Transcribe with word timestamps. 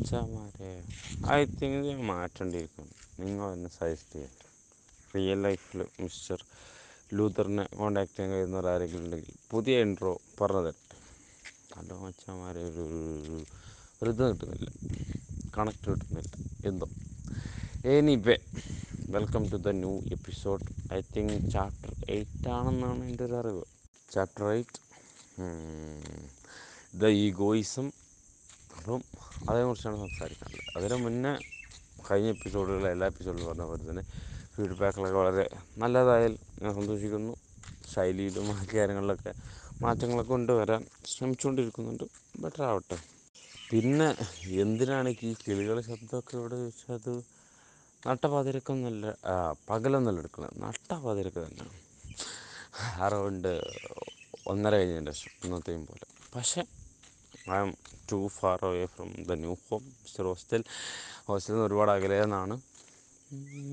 മച്ചാമാരെ 0.00 0.68
I 1.30 1.44
think 1.44 1.88
ഞാൻ 1.88 2.06
മാറ്റേണ്ടിയിരിക്കുന്നു 2.06 2.92
നിങ്ങളൊന്ന് 3.20 3.68
സജസ്റ്റ് 3.68 4.14
ചെയ്യാൻ 4.14 4.30
റിയൽ 5.16 5.42
ലൈഫിൽ 5.42 5.86
മിസ്റ്റർ 6.00 6.44
ലൂതറിനെ 7.14 7.76
കോണ്ടാക്ട് 7.76 8.12
ചെയ്യാൻ 8.12 8.30
കഴിയുന്നവരാരെങ്കിലും 8.32 9.04
ഉണ്ടെങ്കിൽ 9.04 9.34
പുതിയ 9.50 9.80
ഇൻട്രോ 9.80 10.20
പറഞ്ഞു 10.40 10.58
തരട്ടെ. 10.58 10.96
ഹലോ 11.76 11.98
മച്ചാമാരെ 11.98 12.64
ഒരു 12.64 12.86
ഒരു 14.02 14.10
കിട്ടുന്നില്ല. 14.10 14.68
കണക്ട് 15.58 15.90
കിട്ടുന്നില്ല. 15.90 16.32
എന്തോ. 16.68 16.88
Anyway 17.88 18.38
welcome 19.10 19.50
to 19.50 19.56
the 19.56 19.68
new 19.68 20.00
episode 20.12 20.64
I 20.94 21.00
think 21.16 21.50
chapter 21.52 21.92
eight 22.10 22.48
ആണെന്നാണ് 22.48 23.04
എന്റെ 23.04 23.24
ഒരു 23.24 23.34
അറിവ്. 23.34 23.64
ചാപ്റ്റർ 24.12 24.44
എയ്റ്റ് 24.48 24.78
ദ 26.98 27.06
ഈഗോയിസം 27.06 27.92
അപ്പം 28.78 29.02
അതേക്കുറിച്ചാണ് 29.48 29.96
സംസാരിക്കാനുള്ളത്. 29.96 30.76
അതിന് 30.76 30.96
മുന്നേ 31.04 31.32
കഴിഞ്ഞ 32.10 32.28
എപ്പിസോഡുകളിൽ 32.28 32.88
എല്ലാ 32.88 33.06
എപ്പിസോഡിലും 33.06 33.46
പറഞ്ഞ 33.48 33.62
പോലെ 33.62 33.90
തന്നെ 33.90 34.04
ഫീഡ്ബാക്കുകളൊക്കെ 34.54 35.18
വളരെ 35.18 35.44
നല്ലതായാൽ 35.78 36.38
ഞാൻ 36.62 36.74
സന്തോഷിക്കുന്നു. 36.74 37.34
ശൈലിയിലും 37.94 38.48
ബാക്കി 38.48 38.76
കാര്യങ്ങളിലൊക്കെ 38.76 39.32
മാറ്റങ്ങളൊക്കെ 39.82 40.30
കൊണ്ടുവരാൻ 40.30 40.86
ശ്രമിച്ചുകൊണ്ടിരിക്കുന്നുണ്ട്. 41.12 42.04
ബെറ്റർ 42.42 42.62
ആവട്ടെ. 42.62 42.98
പിന്നെ 43.70 44.08
എന്തിനാണ് 44.64 45.08
ഈ 45.08 45.34
കിളികളുടെ 45.42 45.82
ശബ്ദമൊക്കെ 45.82 46.36
ഇവിടെ 46.36 46.56
ചോദിച്ചാൽ 46.62 46.94
അത് 46.94 47.12
നട്ടപാതിരക്കം 48.06 48.82
നല്ല 48.82 49.04
പകലൊന്നല്ല 49.68 50.18
എടുക്കുന്നത്. 50.18 50.54
നട്ടപാതിരക്കം 50.62 51.46
തന്നെയാണ്. 51.46 51.74
അറൗണ്ട് 53.06 53.52
ഒന്നര 54.46 54.74
കഴിഞ്ഞതിന്റെ 54.74 55.12
ഇന്നത്തെയും 55.44 55.86
പോലെ. 55.86 56.06
പക്ഷേ 56.36 56.62
I'm 57.64 57.70
too 58.10 58.18
far 58.36 58.58
away 58.68 58.84
from 58.94 59.10
the 59.28 59.36
new 59.42 59.54
home 59.66 59.82
mister 60.02 60.24
hostel 60.30 60.62
ഹോസ്റ്റലിൽ 61.28 61.54
നിന്ന് 61.54 61.66
ഒരുപാട് 61.68 61.90
അകലെയെന്നാണ് 61.94 62.54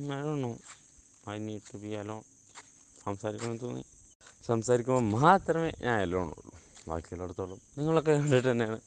I 0.09 0.19
don't 0.21 0.41
know 0.43 0.51
I 1.33 1.37
need 1.45 1.65
to 1.69 1.77
be 1.83 1.91
alone 2.01 2.21
സംസാരിക്കണമെന്ന് 3.03 3.61
തോന്നി. 3.63 3.83
സംസാരിക്കുമ്പോൾ 4.49 5.05
മാത്രമേ 5.17 5.69
ഞാൻ 5.85 5.95
അലോൺ 6.03 6.27
ഉള്ളൂ. 6.35 6.53
ബാക്കിയുള്ളിടത്തോളം 6.89 7.59
നിങ്ങളൊക്കെ 7.77 8.13
കണ്ടിട്ട് 8.19 8.49
തന്നെയാണ് 8.51 8.79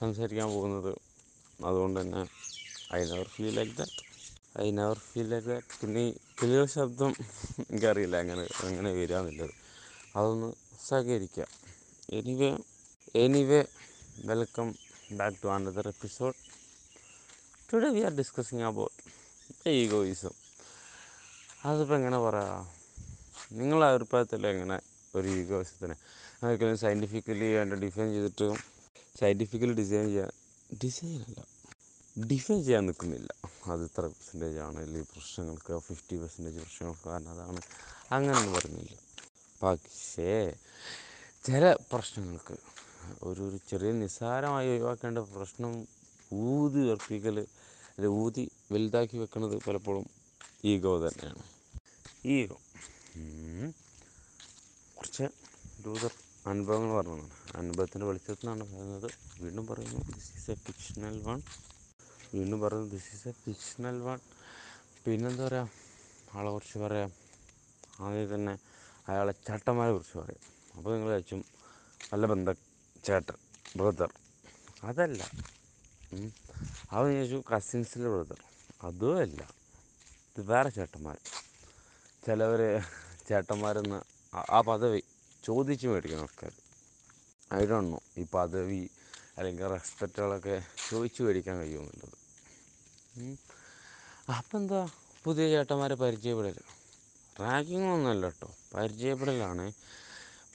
സംസാരിക്കാൻ 0.00 0.48
പോകുന്നത്. 0.54 0.92
അതുകൊണ്ട് 1.60 1.98
തന്നെ 2.00 2.20
I 2.98 3.00
never 3.10 3.28
feel 3.34 3.52
like 3.58 3.74
that 3.80 3.98
I 4.64 4.66
never 4.78 4.98
feel 5.08 5.26
like 5.32 5.48
that 5.50 5.74
പിന്നെ 5.80 6.02
ഈ 6.06 6.10
ക്ലിയർ 6.38 6.66
ശബ്ദം 6.76 7.10
എനിക്കറിയില്ല 7.64 8.16
എങ്ങനെ 8.66 8.90
വരിക 8.98 9.16
എന്നുള്ളത് 9.20 9.54
അതൊന്ന് 10.16 10.48
സഹകരിക്കുക 10.88 11.46
anyway 12.18 12.50
anyway 13.24 13.60
welcome 14.24 14.74
back 15.12 15.36
to 15.44 15.48
another 15.48 15.88
episode 15.88 16.34
today 17.72 17.88
we 17.88 18.00
are 18.00 18.12
discussing 18.12 18.62
about 18.62 19.68
egoism 19.68 20.30
അതിപ്പോൾ 21.64 21.94
എങ്ങനെ 21.94 22.18
പറയാ? 22.18 22.66
നിങ്ങളെ 23.52 23.86
അഭിപ്രായത്തിൽ 23.86 24.46
എങ്ങനെ 24.46 24.80
ഒരു 25.14 25.28
ഈഗോയിസത്തിനെ 25.28 25.94
ഒരിക്കലും 26.46 26.78
സയന്റിഫിക്കലി 26.78 27.52
അതിന്റെ 27.54 27.76
ഡിഫൈൻ 27.76 28.08
ചെയ്തിട്ട് 28.12 28.54
സയന്റിഫിക്കലി 29.20 29.72
ഡിസൈൻ 29.72 30.06
ചെയ്യാൻ 30.06 30.30
ഡിസൈൻ 30.84 31.22
അല്ല. 31.22 31.44
ഡിഫൈൻ 32.26 32.64
ചെയ്യാൻ 32.64 32.86
നിൽക്കുന്നില്ല 32.86 33.34
അത് 33.66 33.84
ഇത്ര 33.84 34.00
പെർസെന്റേജ് 34.00 34.58
ആണ്. 34.58 34.80
അല്ലെങ്കിൽ 34.80 35.12
പ്രശ്നങ്ങൾക്ക് 35.12 35.78
ഫിഫ്റ്റി 35.78 36.16
പെർസെന്റേജ് 36.16 36.58
പ്രശ്നങ്ങൾക്ക് 36.58 37.08
കാരണം 37.08 37.30
അതാണ്. 37.30 37.60
അങ്ങനെയൊന്നും 38.10 38.54
പറഞ്ഞില്ല. 38.54 38.96
പക്ഷേ 39.62 40.54
ചില 41.44 41.76
പ്രശ്നങ്ങൾക്ക് 41.92 42.56
ഒരു 43.22 43.40
ഒരു 43.40 43.58
ചെറിയ 43.70 43.92
നിസ്സാരമായി 43.92 44.68
ഒഴിവാക്കേണ്ട 44.68 45.18
പ്രശ്നം 45.18 45.86
ഊതി 46.34 46.78
ഉറപ്പിക്കൽ 46.90 47.38
അല്ലെ 47.90 48.08
ഊതി 48.08 48.50
വലുതാക്കി 48.72 49.16
വെക്കുന്നത് 49.18 49.60
പലപ്പോഴും 49.66 50.06
ഈഗോ 50.64 51.08
തന്നെയാണ്. 51.08 51.42
ഈഗോ. 52.24 52.56
കുറച്ച് 54.96 55.22
ലൂതർ 55.86 56.10
അനുഭവങ്ങൾ 56.46 56.94
പറഞ്ഞതാണ്. 56.94 57.30
അനുഭവത്തിന്റെ 57.54 58.06
വെളിച്ചത്തിനാണ് 58.06 58.60
പറയുന്നത്. 58.60 59.10
വീണ്ടും 59.40 59.66
പറയുന്നു 59.66 60.00
this 60.14 60.32
is 60.36 60.50
a 60.50 60.54
fictional 60.54 61.22
one 61.22 61.42
വീണ്ടും 62.34 62.60
പറയുന്നു 62.60 62.88
this 62.90 63.14
is 63.14 63.28
a 63.28 63.32
fictional 63.32 64.00
one 64.00 64.18
പിന്നെന്താ 65.06 65.46
പറയുക 65.48 65.70
ആളെ 66.34 66.50
കുറിച്ച് 66.50 66.78
പറയാം. 66.78 67.12
ആദ്യം 68.00 68.34
തന്നെ 68.34 68.58
അയാളെ 69.08 69.32
ചേട്ടന്മാരെ 69.32 69.92
കുറിച്ച് 69.92 70.18
പറയാം. 70.18 70.42
അപ്പോൾ 70.76 70.92
നിങ്ങൾ 70.94 71.12
വെച്ചും 71.14 71.44
നല്ല 72.12 72.26
ബന്ധ 72.26 72.50
ചേട്ടൻ 73.04 73.38
ബ്രദർ 73.76 74.10
അതല്ല. 74.84 75.20
അവൻ 76.92 77.08
ചോദിച്ചു 77.14 77.38
കസിൻസിലെ 77.50 78.08
ബ്രദർ 78.14 78.40
അതും 78.88 79.20
അല്ല. 79.22 79.40
ഇത് 80.30 80.40
വേറെ 80.50 80.70
ചേട്ടന്മാർ. 80.70 81.18
ചിലവർ 82.22 82.60
ചേട്ടന്മാരെന്ന് 83.28 83.98
ആ 84.54 84.60
പദവി 84.68 85.00
ചോദിച്ച് 85.44 85.86
മേടിക്കുന്ന 85.86 86.22
ആൾക്കാർ 86.22 86.52
ഐ 87.58 87.62
ഡോണ്ട് 87.66 87.90
നോ 87.92 88.00
ഈ 88.18 88.24
പദവി 88.34 88.82
അല്ലെങ്കിൽ 89.38 89.66
റെസ്പെക്റ്റുകളൊക്കെ 89.74 90.56
ചോദിച്ച് 90.88 91.20
മേടിക്കാൻ 91.22 91.56
കഴിയുമെന്നുള്ളത് 91.60 92.16
അപ്പം 94.34 94.58
എന്താ? 94.60 94.80
പുതിയ 95.24 95.44
ചേട്ടന്മാരെ 95.54 95.94
പരിചയപ്പെടൽ 95.94 96.58
റാങ്കിങ്ങൊന്നുമല്ല 97.40 98.26
കേട്ടോ 98.26 98.48
പരിചയപ്പെടലാണ്. 98.74 99.66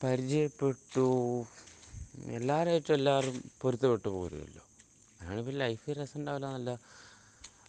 പരിചയപ്പെട്ടു. 0.03 1.05
എല്ലാവരുമായിട്ടും 2.37 2.93
എല്ലാവരും 2.97 3.35
പൊരുത്തപ്പെട്ടു 3.61 4.09
പോരുമല്ലോ 4.15 4.63
അതാണിപ്പോൾ 5.19 5.55
ലൈഫിൽ 5.61 5.93
രസം 5.99 6.17
ഉണ്ടാവില്ല 6.19 6.47
എന്നല്ല. 6.49 6.71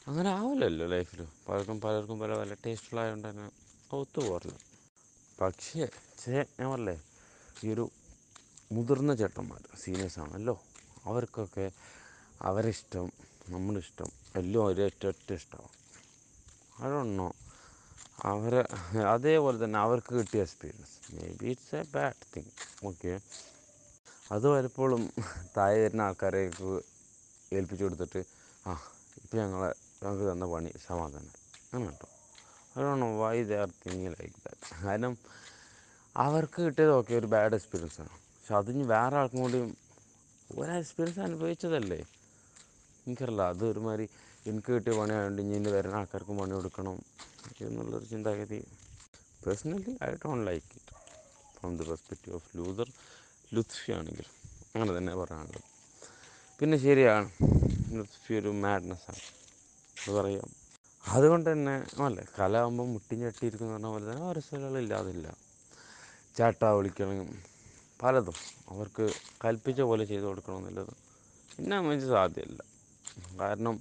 അങ്ങനെ 0.07 0.31
ആവില്ലല്ലോ 0.39 0.87
ലൈഫിൽ 0.87 1.21
പലർക്കും 1.47 1.79
പലർക്കും 1.85 2.17
പല 2.23 2.33
പല 2.41 2.55
ടേസ്റ്റുകളായതുകൊണ്ട് 2.65 3.29
തന്നെ 3.29 3.47
ഒത്തു 3.99 4.21
പോരില്ല 4.27 4.57
പക്ഷേ 5.39 5.87
ചേ 6.21 6.37
ഞാൻ 6.59 6.69
പറഞ്ഞേ 6.73 6.97
ഈ 7.63 7.73
ഒരു 7.75 7.85
മുതിർന്ന 8.75 9.13
ചേട്ടന്മാർ 9.21 9.63
സീനിയേഴ്സാണല്ലോ 9.83 10.55
അവർക്കൊക്കെ 11.05 11.67
അവരെ 12.41 12.71
ഇഷ്ടം 12.77 13.07
നമ്മുടെ 13.53 13.81
ഇഷ്ടം 13.85 14.09
എല്ലാം 14.41 14.63
ഒരേ 14.69 14.87
ഒറ്റ 15.11 15.29
ഇഷ്ടമാണ്. 15.33 15.73
അതൊന്നോ 16.85 17.29
അവരെ 18.31 18.63
അതേപോലെ 19.15 19.57
തന്നെ 19.65 19.79
അവർക്ക് 19.79 20.13
കിട്ടിയ 20.19 20.45
experience 20.47 20.95
may 21.15 21.27
be 21.41 21.49
it's 21.53 21.77
a 21.77 21.85
bad 21.95 22.27
thing 22.33 22.53
okay 22.89 23.13
അത് 24.35 24.47
പലപ്പോഴും 24.53 25.03
താഴെ 25.57 25.77
വരുന്ന 25.83 26.03
ആൾക്കാരേക്ക് 26.09 26.71
ഏൽപ്പിച്ചു 27.57 27.83
കൊടുത്തിട്ട് 27.85 28.21
ആ 28.69 28.73
ഇപ്പം 29.19 29.37
ഞങ്ങളെ 29.41 29.69
ഞങ്ങൾക്ക് 30.01 30.25
തന്ന 30.31 30.47
പണി 30.53 30.71
സമാധാനം. 30.87 31.35
അങ്ങനെ 31.73 31.91
കേട്ടോ. 31.91 32.09
അതാണ് 32.77 33.05
why 33.21 33.37
they 33.51 33.57
are 33.65 33.71
thinking 33.83 34.13
like 34.17 34.39
that 34.47 34.69
കാരണം 34.85 35.13
അവർക്ക് 36.17 36.59
കിട്ടിയത് 36.67 36.93
ഓക്കെ 36.99 37.15
ഒരു 37.21 37.29
ബാഡ് 37.35 37.55
എക്സ്പീരിയൻസ് 37.59 37.99
ആണ്. 38.03 38.13
പക്ഷെ 38.35 38.55
അതിന് 38.61 38.85
വേറെ 38.95 39.17
ആൾക്കും 39.21 39.41
കൂടി 39.45 39.61
ഒരു 40.61 40.71
എക്സ്പീരിയൻസ് 40.81 41.21
അനുഭവിച്ചതല്ലേ? 41.29 42.01
എനിക്കറിയില്ല. 43.07 43.43
അത് 43.53 43.65
ഒരുമാതിരി 43.71 44.07
എനിക്ക് 44.51 44.71
കിട്ടിയ 44.77 44.95
പണിയായതുകൊണ്ട് 45.01 45.43
ഇനി 45.45 45.57
ഇനി 45.61 45.71
വരുന്ന 45.77 46.01
ആൾക്കാർക്കും 46.01 46.37
പണി 46.43 46.55
കൊടുക്കണം 46.59 46.97
എന്നുള്ളൊരു 47.67 48.07
ചിന്താഗതി. 48.15 48.61
Personally 49.45 49.93
I 50.07 50.11
don't 50.25 50.45
like 50.51 50.71
it 50.79 50.93
from 51.57 51.73
the 51.79 51.85
perspective 51.91 52.35
of 52.39 52.51
Luther 52.59 52.89
Lutfi 53.57 53.91
ആണെങ്കിൽ 53.99 54.29
അങ്ങനെ 54.75 54.93
തന്നെ 54.99 55.13
പറയാനുള്ളത്. 55.21 55.67
പിന്നെ 56.61 56.77
ശരിയാണ് 56.85 57.29
ലുത്ഫി 57.97 58.35
ഒരു 58.41 58.51
മാഡ്നെസ്സാണ് 58.65 59.25
അത് 59.97 60.11
പറയാം. 60.19 60.49
അതുകൊണ്ട് 61.05 61.49
തന്നെ 61.53 61.75
അല്ലേ 62.07 62.25
കല 62.39 62.57
ആകുമ്പോൾ 62.63 62.87
മുട്ടിൻ 62.93 63.19
ചട്ടിയിരിക്കുന്ന 63.25 63.73
പറഞ്ഞ 63.75 63.89
പോലെ 63.95 64.05
തന്നെ 64.11 64.25
ഓരോ 64.31 64.41
സ്ഥലങ്ങളില്ലാതില്ല 64.47 65.27
ചാട്ടാ 66.39 66.69
വിളിക്കണം 66.77 67.29
പലതും 68.03 68.39
അവർക്ക് 68.73 69.05
കൽപ്പിച്ച 69.45 69.81
പോലെ 69.91 70.05
ചെയ്തു 70.05 70.27
കൊടുക്കണമെന്നുള്ളത് 70.31 70.95
എന്നെ 71.59 71.77
വെച്ച് 71.89 72.09
സാധ്യമല്ല. 72.15 72.63
കാരണം 73.41 73.77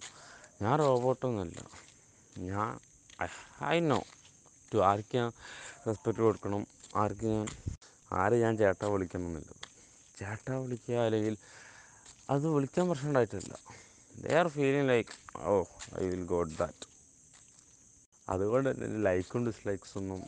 ഞാൻ 0.63 0.75
റോബോട്ടൊന്നുമല്ല. 0.83 1.59
ഞാൻ 2.49 2.71
ഐ 3.73 3.79
നോ. 3.89 3.99
ടു 4.71 4.77
ആർക്ക് 4.89 5.15
ഞാൻ 5.17 5.29
റെസ്പെക്റ്റ് 5.87 6.21
കൊടുക്കണം 6.21 6.63
ആർക്ക് 7.01 7.25
ഞാൻ 7.35 7.45
ആരെ 8.11 8.37
ഞാൻ 8.43 8.53
ചേട്ടാ 8.61 8.87
വിളിക്കണം 8.87 9.27
എന്നുള്ളത്. 9.29 9.64
ചേട്ടാ 10.19 10.57
വിളിക്കുക 10.57 10.95
അല്ലെങ്കിൽ 10.95 11.37
അത് 12.29 12.47
വിളിക്കാൻ 12.47 12.89
പ്രശ്നം 12.89 13.09
ഉണ്ടായിട്ടില്ല. 13.09 13.55
They 14.23 14.35
are 14.35 14.47
feeling 14.47 14.89
like 14.89 15.09
oh 15.37 15.63
I 16.01 16.05
will 16.09 16.25
got 16.25 16.57
that 16.57 16.85
അതുകൊണ്ട് 18.29 18.69
തന്നെ 18.69 19.03
ലൈക്കും 19.07 19.45
ഡിസ്ലൈക്സ് 19.45 19.97
ഒന്നും 19.97 20.21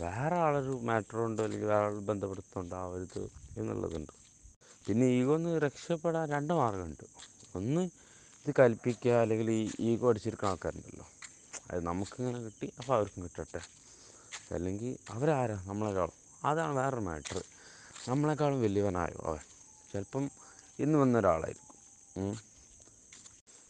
വേറെ 0.00 0.36
ആളൊരു 0.36 0.72
മാറ്ററുണ്ട് 0.88 1.42
അല്ലെങ്കിൽ 1.42 1.68
വേറെ 1.68 1.84
ആൾ 1.84 1.98
ബന്ധപ്പെടുത്തുന്നുണ്ടാവരുത് 1.98 3.22
എന്നുള്ളതുണ്ട്. 3.58 4.12
പിന്നെ 4.86 5.06
ഈഗോ 5.06 5.34
ഒന്ന് 5.34 5.58
രക്ഷപ്പെടാൻ 5.60 6.28
രണ്ട് 6.30 6.52
മാർഗമുണ്ട്. 6.54 7.04
ഒന്ന് 7.56 7.82
ഇത് 8.46 8.54
കൽപ്പിക്കുക 8.58 9.12
അല്ലെങ്കിൽ 9.12 9.50
ഈ 9.50 9.62
ഈഗോ 9.78 10.10
അടിച്ചിരിക്കുന്ന 10.10 10.50
ആൾക്കാരുണ്ടല്ലോ. 10.50 11.06
അത് 11.70 11.86
നമുക്കിങ്ങനെ 11.86 12.40
കിട്ടി 12.44 12.72
അപ്പോൾ 12.78 12.94
അവർക്കും 12.94 13.22
കിട്ടട്ടെ. 13.24 13.60
അല്ലെങ്കിൽ 14.54 14.96
അവരാരാ? 15.10 15.56
നമ്മളൊരാൾ 15.66 16.10
അതാണ് 16.44 16.76
വേറൊരു 16.76 17.00
മാറ്റർ 17.00 17.38
നമ്മളെക്കാളും 18.08 18.62
വലിയവനായോ 18.62 19.18
അവൻ? 19.28 19.42
ചിലപ്പം 19.92 20.24
ഇന്ന് 20.78 20.98
വന്ന 20.98 21.18
ഒരാളായിരിക്കും. 21.18 21.74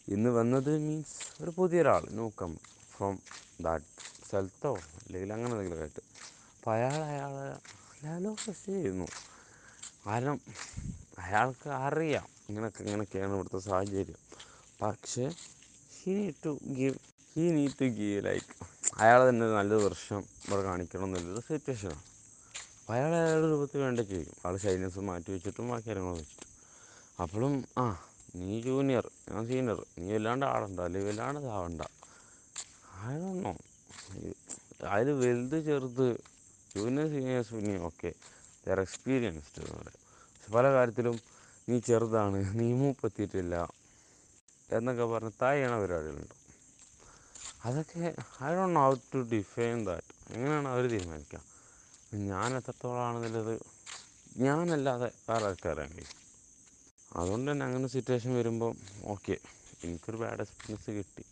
ഇന്ന് 0.08 0.30
വന്നത് 0.30 0.78
മീൻസ് 0.78 1.16
ഒരു 1.42 1.50
പുതിയ 1.50 1.56
പുതിയൊരാൾ 1.56 2.02
ന്യൂക്കം 2.10 2.52
ഫ്രോം 2.92 3.18
ദാറ്റ് 3.60 3.84
സ്ഥലത്തോ 4.28 4.72
അല്ലെങ്കിൽ 4.74 5.32
അങ്ങനെ 5.32 5.50
എന്തെങ്കിലും 5.52 5.80
ആയിട്ട്. 5.80 6.02
അപ്പോൾ 6.56 6.70
അയാൾ 6.70 6.98
അയാളെ 7.10 7.44
ലെവലൊക്കെ 8.02 8.52
ചെയ്യുന്നു. 8.66 9.06
കാരണം 10.06 10.40
അയാൾക്ക് 11.18 11.68
അറിയാം 11.68 12.26
ഇങ്ങനെയൊക്കെ 12.48 12.82
ഇങ്ങനെയൊക്കെയാണ് 12.82 13.34
ഇവിടുത്തെ 13.34 13.58
സാഹചര്യം. 13.58 14.20
പക്ഷേ 14.82 15.26
he 15.98 16.14
need 16.20 16.40
to 16.44 16.58
give 16.78 16.94
he 17.36 17.44
need 17.52 17.76
to 17.80 17.84
give 17.84 18.24
like 18.24 18.52
അയാൾ 19.00 19.28
തന്നെ 19.28 19.46
നല്ല 19.58 19.74
വർഷം 19.86 20.20
ഇവിടെ 20.46 20.62
കാണിക്കണം 20.62 21.04
എന്നുള്ളൊരു 21.04 21.42
സിറ്റുവേഷനാണ് 21.48 22.02
അപ്പോൾ 22.88 22.98
അയാൾ 22.98 23.14
അയാളുടെ 23.14 23.48
രൂപത്തിൽ 23.52 23.80
വേണ്ട 23.84 24.00
ചെയ്യും. 24.10 24.36
ആൾ 24.48 24.54
ഷൈനസ് 24.62 25.00
മാറ്റി 25.06 25.30
വെച്ചിട്ടും 25.32 25.64
ബാക്കി 25.70 25.86
കാര്യങ്ങൾ 25.88 26.14
വെച്ചിട്ടും. 26.18 26.46
അപ്പോഴും 27.22 27.54
ആ 27.80 27.84
നീ 28.40 28.54
ജൂനിയർ 28.66 29.04
ഞാൻ 29.32 29.42
സീനിയർ 29.50 29.80
നീ 29.98 30.06
വല്ലാണ്ട് 30.14 30.46
ആടണ്ട 30.52 30.78
അല്ലെങ്കിൽ 30.86 31.08
വല്ലാണ്ട് 31.10 31.40
ഇതാവണ്ട 31.42 31.82
അയാളൊന്നോ 33.00 33.52
അതിൽ 34.94 35.10
വലുത് 35.22 35.58
ചെറുത് 35.66 36.08
ജൂനിയർ 36.76 37.08
സീനിയേഴ്സ് 37.14 37.52
പിന്നെ 37.56 37.74
ഓക്കെ 37.88 38.12
ദർ 38.68 38.80
എക്സ്പീരിയൻസ്ഡ് 38.84 39.60
എന്ന് 39.64 39.76
പറയാം. 39.80 40.00
പല 40.56 40.64
കാര്യത്തിലും 40.76 41.18
നീ 41.68 41.78
ചെറുതാണ് 41.90 42.40
നീ 42.60 42.70
മൂപ്പെത്തിയിട്ടില്ല 42.80 43.54
എന്നൊക്കെ 44.78 45.06
പറഞ്ഞ് 45.12 45.34
താഴെയാണ് 45.42 45.76
പരിപാടികളുണ്ട്. 45.82 46.34
അതൊക്കെ 47.66 48.02
I 48.48 48.54
don't 48.56 48.76
know 48.80 48.86
how 48.88 48.96
to 49.12 49.22
define 49.36 49.78
that 49.90 50.10
എങ്ങനെയാണ് 50.34 50.70
അവർ 50.74 50.84
തീരുമാനിക്കുക? 50.96 51.44
ഞാൻ 52.12 52.56
എത്രത്തോളമാണെന്നുള്ളത് 52.56 53.54
ഞാനല്ലാതെ 54.38 55.08
വേറെ 55.26 55.50
കഴിയും 55.56 56.12
അതുകൊണ്ട് 57.12 57.50
തന്നെ 57.50 57.66
അങ്ങനെ 57.66 57.88
സിറ്റുവേഷൻ 57.88 58.34
വരുമ്പം 58.34 58.74
ഓക്കെ 59.04 59.36
എനിക്കൊരു 59.84 60.16
ബാഡ് 60.16 60.40
എക്സ്പീരിയൻസ് 60.40 60.90
കിട്ടി. 60.90 61.24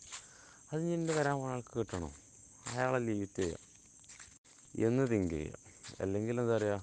അത് 0.71 0.93
എന്റെ 0.93 1.13
വരാൻ 1.13 1.35
പോണ 1.35 1.51
ആൾക്ക് 1.51 1.79
കിട്ടണോ? 1.79 2.09
അയാളെ 2.71 2.99
ലീവ് 2.99 3.27
ചെയ്യാം. 3.35 3.61
എന്ന് 4.79 5.11
തിങ്ക് 5.11 5.33
ചെയ്യാം. 5.33 5.61
അല്ലെങ്കിൽ 6.01 6.39
എന്താ 6.39 6.53
പറയുക 6.53 6.77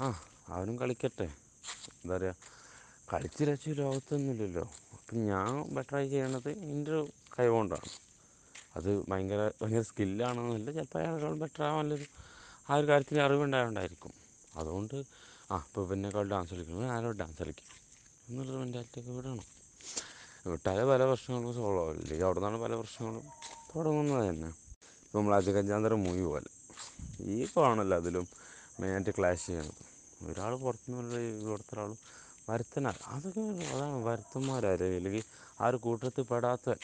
ആ 0.00 0.06
അവനും 0.48 0.78
കളിക്കട്ടെ. 0.78 1.28
എന്താ 1.94 2.14
പറയുക 2.14 2.34
കളിച്ച് 3.08 3.42
രക്ഷ 3.44 3.68
ലോകത്തൊന്നുമില്ലല്ലോ 3.78 4.64
അപ്പം 4.94 5.18
ഞാൻ 5.26 5.48
ബെറ്ററായി 5.74 6.08
ചെയ്യണത് 6.08 6.50
എന്റെ 6.66 6.90
ഒരു 6.90 7.02
കഴിവുകൊണ്ടാണ് 7.34 7.90
അത് 8.76 8.90
ഭയങ്കര 9.08 9.40
ഭയങ്കര 9.60 9.84
സ്കില്ലാണെന്നല്ല 9.90 10.70
ചിലപ്പോൾ 10.70 11.00
അയാളെക്കാൾ 11.00 11.34
ബെറ്റർ 11.42 11.62
ആ 12.70 12.76
ഒരു 12.78 12.86
കാര്യത്തിൽ 12.90 13.18
അറിവുണ്ടായതുകൊണ്ടായിരിക്കും 13.22 14.12
അതുകൊണ്ട് 14.56 14.96
ആ 15.52 15.56
ഇപ്പോൾ 15.66 15.84
പിന്നെക്കാൾ 15.90 16.24
ഡാൻസ് 16.32 16.52
കളിക്കുന്നു 16.54 16.82
ഞാനോ 16.86 17.10
ഡാൻസ് 17.20 17.38
കളിക്കും. 17.42 17.68
എന്നുള്ളൊരു 18.28 18.58
മെന്റാലിറ്റിയൊക്കെ 18.58 19.12
വിടണം 19.12 19.46
വിട്ടാലേ 20.52 20.84
പല 20.90 21.02
പ്രശ്നങ്ങളും 21.04 21.54
സോൾവ് 21.56 21.80
ആവില്ല 21.82 22.02
അല്ലെങ്കിൽ 22.02 22.26
അവിടെ 22.26 22.40
നിന്നാണ് 22.40 22.58
പല 22.62 22.74
പ്രശ്നങ്ങളും 22.74 23.24
തുടങ്ങുന്നത് 23.72 24.22
തന്നെ. 24.28 24.50
ഇപ്പോൾ 25.04 25.18
നമ്മൾ 25.18 25.34
അജഗജാന്തര 25.38 25.94
മൂവി 26.04 26.22
പോലെ. 26.22 26.50
ഈ 27.34 27.36
ആണല്ലോ 27.64 27.96
അതിലും 28.02 28.26
മെയിനായിട്ട് 28.80 29.12
ക്ലാഷ് 29.18 29.44
ചെയ്യണത് 29.46 29.82
ഒരാൾ 30.28 30.52
പുറത്തുനിന്നുള്ള 30.62 31.18
ഇവിടുത്തെ 31.44 31.74
ഒരാൾ 31.74 31.90
വരുത്തനാൽ 32.50 32.96
അതൊക്കെ 33.14 33.42
അതാണ് 33.74 33.98
വരുത്തന്മാരാരും. 34.08 34.96
അല്ലെങ്കിൽ 35.00 35.24
ആ 35.60 35.66
ഒരു 35.70 35.76
കൂട്ടത്തിൽ 35.86 36.24
പെടാത്ത 36.32 36.74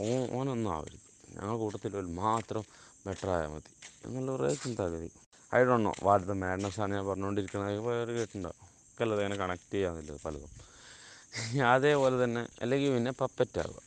ഓ 0.00 0.10
ഓനൊന്നും 0.38 0.70
ആവരുത്. 0.76 1.00
ഞങ്ങളുടെ 1.34 1.58
കൂട്ടത്തിൽ 1.62 2.06
മാത്രം 2.24 2.64
ബെറ്റർ 3.04 3.28
ആയാൽ 3.30 3.48
മതി. 3.48 3.70
എന്നുള്ള 4.04 4.30
കുറേ 4.34 4.50
ചിന്താഗതി. 4.56 5.08
I 5.52 5.60
don't 5.62 5.86
know 5.86 5.92
what 6.02 6.26
the 6.26 6.34
madness 6.42 6.80
ആണ് 6.80 6.94
ഞാൻ 6.94 7.04
പറഞ്ഞുകൊണ്ടിരിക്കുന്നത് 7.08 7.80
വേറെ 7.88 8.12
കേട്ടിട്ടുണ്ടാവും 8.12 8.58
നമുക്കല്ലത് 8.60 9.20
അങ്ങനെ 9.20 9.36
കണക്ട് 9.42 9.70
ചെയ്യാന്നില്ല 9.72 10.16
പലതും. 10.24 10.52
അതേപോലെ 11.74 12.24
തന്നെ 12.24 12.42
അല്ലെങ്കിൽ 12.62 12.90
പിന്നെ 12.94 13.12
പപ്പറ്റ് 13.20 13.58
ആവുക. 13.58 13.80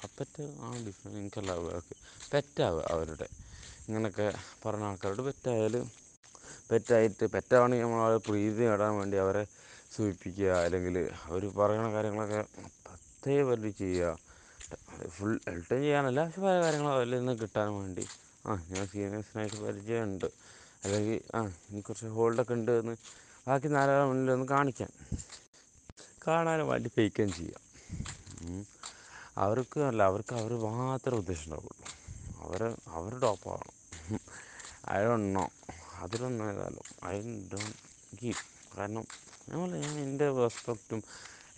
പപ്പറ്റ് 0.00 0.42
ആ 0.60 0.68
ഡിഫറെന്റ് 0.86 1.18
എനിക്കല്ല 1.20 1.52
പെറ്റാവുക 2.32 2.84
അവരുടെ. 2.94 3.26
ഇങ്ങനെയൊക്കെ 3.86 4.26
പറഞ്ഞ 4.64 4.84
ആൾക്കാരോട് 4.84 5.22
പെറ്റായാൽ 5.28 5.74
പെറ്റായിട്ട് 6.70 7.24
പെറ്റാവണമെങ്കിൽ 7.34 7.86
നമ്മൾ 7.86 8.02
അവരെ 8.02 8.18
പ്രീതി 8.26 8.62
നേടാൻ 8.62 8.92
വേണ്ടി 8.98 9.16
അവരെ 9.24 9.42
സൂചിപ്പിക്കുക. 9.94 10.50
അല്ലെങ്കിൽ 10.64 10.96
അവർ 11.26 11.42
പറയുന്ന 11.58 11.88
കാര്യങ്ങളൊക്കെ 11.96 12.40
പത്തേ 12.86 13.36
പറ്റി 13.48 13.70
ചെയ്യുക. 13.80 14.12
ഫുൾ 15.14 15.32
എൽട്ടം 15.52 15.78
ചെയ്യാനല്ല 15.82 16.20
പക്ഷെ 16.26 16.40
പല 16.40 16.56
കാര്യങ്ങളും 16.64 16.92
അവരിൽ 16.94 17.14
നിന്ന് 17.18 17.34
കിട്ടാൻ 17.42 17.68
വേണ്ടി 17.78 18.04
ആ 18.44 18.54
ഞാൻ 18.70 18.84
സീനിയേഴ്സിനായിട്ട് 18.86 19.58
പരിചയമുണ്ട്. 19.64 20.28
അല്ലെങ്കിൽ 20.84 21.20
ആ 21.34 21.40
എനിക്ക് 21.66 21.88
കുറച്ച് 21.88 22.12
ഹോൾഡൊക്കെ 22.16 22.54
ഉണ്ട് 22.54 22.72
എന്ന് 22.72 22.94
ബാക്കി 23.46 23.68
നാലാളെ 23.68 24.04
മുന്നിൽ 24.06 24.32
ഒന്ന് 24.32 24.46
കാണിക്കാൻ 24.48 24.90
കാണാനും 26.24 26.68
വേണ്ടി 26.68 26.88
ഫേക്കും 26.88 27.32
ചെയ്യാം. 27.38 27.62
അവർക്ക് 29.44 29.80
അല്ല 29.90 30.02
അവർക്ക് 30.02 30.34
അവർ 30.34 30.52
മാത്രമേ 30.64 31.18
ഉദ്ദേശം 31.18 31.44
ഉണ്ടാവുള്ളൂ 31.46 31.86
അവർ 32.44 32.62
അവർ 32.96 33.12
ടോപ്പാവണം 33.20 33.76
നോ 35.34 35.44
അതിലൊന്നും 36.02 36.44
ഏതായാലും 36.50 36.86
ഐ 37.06 37.16
ഡോണ്ട് 37.50 37.76
ഗീവ് 38.20 38.42
കാരണം 38.74 39.04
ഞാൻ 39.48 39.70
ഞാൻ 39.82 39.94
എന്റെ 39.98 40.26
റെസ്പെക്റ്റും 40.38 41.00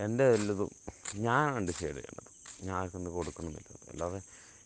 എന്റെ 0.00 0.24
വല്ലതും 0.30 0.70
ഞാനാണ് 1.16 1.66
ഡിസൈഡ് 1.68 1.96
ചെയ്യേണ്ടത്. 1.96 2.30
ഞാൻ 2.64 2.74
ആർക്കൊന്നും 2.76 3.12
കൊടുക്കണമെന്നില്ല. 3.14 3.62
അല്ലാതെ 3.92 4.20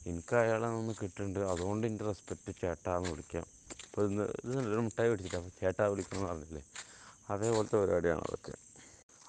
എനിക്ക് 0.08 0.34
അയാളെ 0.42 0.68
നിന്ന് 0.74 0.94
കിട്ടുന്നുണ്ട് 1.00 1.40
അതുകൊണ്ട് 1.52 1.84
എന്റെ 1.88 2.04
റെസ്പെക്റ്റ് 2.08 2.52
ചേട്ടാന്ന് 2.60 3.08
വിളിക്കാം. 3.12 3.46
ഇപ്പോൾ 3.86 4.04
ഇന്ന് 4.10 4.24
ഒരു 4.74 4.82
മിഠായി 4.86 5.08
മേടിച്ചിട്ട്. 5.10 5.38
അപ്പോൾ 5.40 5.52
ചേട്ടാ 5.60 5.84
വിളിക്കണം 5.92 6.18
എന്ന് 6.20 6.30
പറഞ്ഞില്ലേ? 6.30 6.62
അതേപോലത്തെ 7.32 7.76
പരിപാടിയാണ് 7.82 8.22
അതൊക്കെ. 8.26 8.54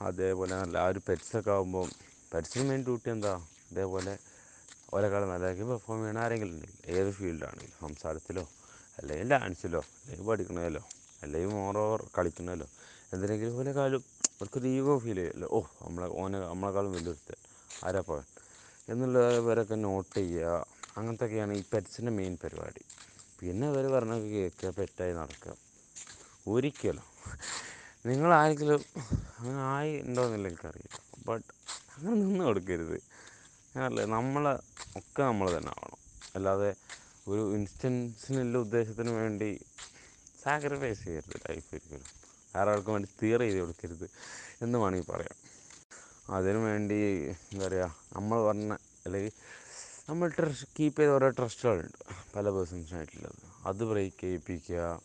അതേപോലെ 0.08 0.54
നല്ല 0.62 0.76
ആ 0.84 0.90
ഒരു 0.92 1.00
പെറ്റ്സൊക്കെ 1.08 1.52
ആകുമ്പോൾ 1.56 1.88
പെറ്റ്സിന് 2.34 2.64
മെയിൻ 2.70 2.82
ഡ്യൂട്ടി 2.88 3.10
എന്താ? 3.16 3.34
ഇതേപോലെ 3.72 4.14
ഒരാൾ 4.96 5.24
നല്ലതാക്കി 5.32 5.64
പെർഫോം 5.72 5.98
ചെയ്യണ 6.04 6.20
ആരെങ്കിലും 6.26 6.54
ഉണ്ടെങ്കിൽ 6.56 6.78
ഏത് 6.96 7.10
ഫീൽഡാണെങ്കിലും 7.18 7.80
സംസാരത്തിലോ 7.86 8.44
അല്ലെങ്കിൽ 9.00 9.30
ഡാൻസിലോ 9.34 9.82
അല്ലെങ്കിൽ 10.04 10.28
പഠിക്കണതിലോ 10.30 10.84
അല്ലെങ്കിൽ 11.24 11.52
മോറോവർ 11.58 12.02
കളിക്കണമല്ലോ 12.18 12.68
എന്തിനെങ്കിലും 13.14 13.54
പോലെ 13.58 13.72
കാലം 13.80 14.04
അവർക്ക് 14.34 14.60
ഈഗോ 14.74 14.96
ഫീൽ 15.04 15.18
ചെയ്യുമല്ലോ 15.20 15.48
ഓ 15.58 15.60
നമ്മളെ 15.84 16.08
ഓനെ 16.22 16.40
നമ്മളെക്കാളും 16.48 16.92
വലിയൊരുത്തൻ 16.98 17.40
ആരാ 17.88 18.02
എന്നുള്ള 18.02 18.24
എന്നുള്ളവരൊക്കെ 18.92 19.76
നോട്ട് 19.86 20.14
ചെയ്യുക. 20.16 20.54
അങ്ങനത്തെയൊക്കെയാണ് 20.98 21.54
ഈ 21.54 21.64
പെറ്റ്സിന്റെ 21.74 22.12
മെയിൻ 22.12 22.38
പരിപാടി. 22.44 22.84
പിന്നെ 23.40 23.68
ഇവർ 23.70 23.86
പറഞ്ഞൊക്കെ 23.92 24.28
കേൾക്കുക 24.28 24.70
പെറ്റായി 24.70 25.14
നടക്കുക. 25.14 25.56
ഒരിക്കലും. 26.48 27.08
നിങ്ങൾ 28.06 28.34
ആരെങ്കിലും 28.34 28.82
അങ്ങനെ 29.38 29.60
ആയി 29.60 30.02
ഉണ്ടോയെന്നില്ല 30.02 30.48
എനിക്കറിയില്ല. 30.48 31.00
ബട്ട് 31.28 31.50
അങ്ങനെ 31.96 32.16
നിന്ന് 32.16 32.44
കൊടുക്കരുത്. 32.46 32.98
അല്ലേ 33.88 34.06
നമ്മളെ 34.06 34.54
ഒക്കെ 34.98 35.24
നമ്മൾ 35.24 35.58
തന്നെ 35.58 35.70
ആവണം. 35.70 36.00
അല്ലാതെ 36.36 36.76
ഒരു 37.28 37.56
ഇൻസ്റ്റൻസിനുള്ള 37.56 38.58
ഉദ്ദേശത്തിന് 38.58 39.10
വേണ്ടി 39.10 39.60
സാക്രിഫൈസ് 40.44 41.04
ചെയ്യരുത് 41.04 41.38
ലൈഫ് 41.50 41.68
ഒരിക്കലും. 41.72 42.10
വേറെ 42.56 42.72
ആൾക്കും 42.72 42.94
വേണ്ടി 42.94 43.10
തീർ 43.24 43.40
ചെയ്ത് 43.40 43.60
കൊടുക്കരുത് 43.60 44.10
എന്ന് 44.62 44.80
വേണമെങ്കിൽ 44.80 45.12
പറയാം. 45.12 45.36
അതിനു 46.30 46.58
വേണ്ടി 46.58 46.96
എന്താ 47.52 47.68
പറയുക 47.68 47.96
നമ്മൾ 48.14 48.40
പറഞ്ഞ 48.48 48.74
അല്ലെങ്കിൽ 49.06 49.32
നമ്മൾ 50.10 50.28
ട്രസ്റ്റ് 50.28 50.68
കീപ്പ് 50.80 51.02
ചെയ്ത 51.02 51.10
ഓരോ 51.10 51.30
ട്രസ്റ്റുകളുണ്ട്. 51.30 51.98
പല 52.36 52.50
പേഴ്സൺസിനായിട്ടുള്ളത് 52.50 53.42
അത് 53.66 53.84
ബ്രേക്ക് 53.84 54.22
ചെയ്യിപ്പിക്കുക. 54.22 55.02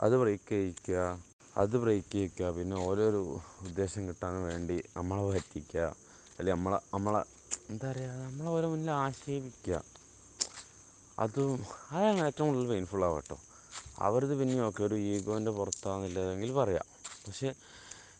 അത് 0.00 0.16
ബ്രേക്ക് 0.16 0.48
ചെയ്യിക്കുക. 0.48 1.20
അത് 1.56 1.76
ബ്രേക്ക് 1.76 2.12
ചെയ്യിക്കുക. 2.12 2.50
പിന്നെ 2.50 2.76
ഓരോരോ 2.76 3.20
ഉദ്ദേശം 3.66 4.08
കിട്ടാൻ 4.08 4.42
വേണ്ടി 4.42 4.82
നമ്മളെ 4.96 5.24
പറ്റിക്കുക. 5.30 5.80
അല്ലെങ്കിൽ 6.38 6.52
നമ്മളെ 6.52 6.78
നമ്മളെ 6.94 7.22
എന്താ 7.70 7.90
പറയുക 7.90 8.10
നമ്മളെ 8.10 8.50
ഓരോ 8.50 8.68
മുന്നിൽ 8.68 8.90
ആക്ഷേപിക്കുക. 8.90 9.84
അതും 11.18 11.62
അതാണ് 11.90 12.26
ഏറ്റവും 12.26 12.48
കൂടുതൽ 12.48 12.68
പെയിൻഫുൾ 12.68 13.04
ആവുക 13.04 13.16
കേട്ടോ 13.16 13.38
അവരത് 13.98 14.34
പിന്നെ 14.40 14.84
ഒരു 14.84 14.94
ഈഗോന്റെ 14.94 15.50
പുറത്താണെന്നില്ലെങ്കിൽ 15.50 16.52
പറയാം. 16.52 16.86
പക്ഷേ 17.26 17.52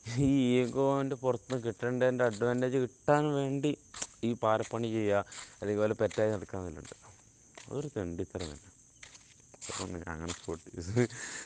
ഈ 0.07 0.29
ഈഗോന്റെ 0.55 1.17
പുറത്തുനിന്ന് 1.17 1.65
കിട്ടേണ്ടതിന്റെ 1.67 2.25
അഡ്വാന്റേജ് 2.25 2.79
കിട്ടാൻ 2.79 3.25
വേണ്ടി 3.35 3.71
ഈ 4.25 4.33
പാരപ്പണി 4.35 4.89
ചെയ്യുക 4.89 5.21
അല്ലെങ്കിൽ 5.61 5.83
വല്ല 5.83 5.95
പെറ്റായി 6.01 6.31
നടക്കാമെന്നുണ്ട് 6.31 6.97
അതൊരു 7.63 7.89
തെണ്ടിത്തരം 7.97 8.49
തന്നെ. 8.49 8.69
അങ്ങനെ 10.13 10.33
സ്പോട്ടി 10.33 10.69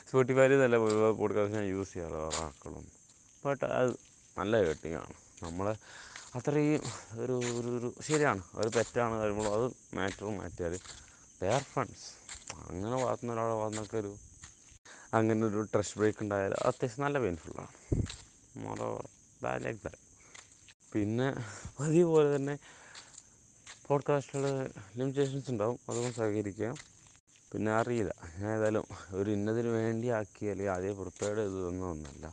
സ്പോട്ടിഫൈയിൽ 0.07 0.53
നല്ല 0.61 0.77
പോഡ്കാസ്റ്റ് 1.19 1.57
ഞാൻ 1.57 1.65
യൂസ് 1.67 1.93
ചെയ്യാറ് 1.93 2.19
വാക്കുകളും 2.37 2.85
ബട്ട് 3.43 3.65
അത് 3.71 3.91
നല്ല 4.37 4.61
കേട്ടിങ്ങാണ് 4.63 5.13
നമ്മളെ 5.43 5.73
അത്രയും 6.35 6.81
ഒരു 7.19 7.35
ഒരു 7.57 7.69
ഒരു 7.77 7.89
ശരിയാണ്. 8.01 8.41
ഒരു 8.55 8.69
പെറ്റാണ് 8.69 9.15
വരുമ്പോൾ 9.21 9.47
അത് 9.57 9.67
മാറ്ററും 9.97 10.35
മാറ്റിയാൽ 10.39 10.73
ദേ 11.41 11.49
ആർ 11.49 11.63
ഫ്രണ്ട്സ് 11.71 12.07
അങ്ങനെ 12.67 12.95
വളർത്തുന്ന 13.03 13.33
ഒരാളെ 13.33 13.55
വളർന്നൊക്കെ 13.61 13.97
ഒരു 13.97 14.11
അങ്ങനെ 15.13 15.45
ഒരു 15.47 15.61
ട്രഷ് 15.73 15.97
ബ്രേക്ക് 15.99 16.23
ഉണ്ടായാൽ 16.23 16.53
അത്യാവശ്യം 16.65 17.03
നല്ല 17.05 17.17
പെയിൻഫുള്ളാണ് 17.19 17.71
മോറോവർ. 18.63 19.05
ദാറ്റ് 19.41 19.91
പിന്നെ 20.93 21.27
പതിവ് 21.79 22.35
തന്നെ 22.35 22.55
പോഡ്കാസ്റ്റുകൾ 23.87 24.45
ലിമിറ്റേഷൻസ് 24.97 25.51
ഉണ്ടാവും 25.51 25.77
അതൊന്നും 25.89 26.13
സഹകരിക്കുക 26.13 26.69
പിന്നെ 27.51 27.71
അറിയില്ല. 27.71 28.11
ഞാൻ 28.39 28.49
ഏതായാലും 28.57 28.85
ഒരു 29.13 29.29
ഇന്നതിന് 29.31 29.69
വേണ്ടി 29.77 30.07
ആക്കി 30.09 30.45
അല്ലെങ്കിൽ 30.45 30.73
അതേ 30.77 30.91
പ്രിപ്പയർഡ് 30.99 31.39
ചെയ്ത് 31.39 31.57
തന്നതൊന്നുമല്ല 31.67 32.25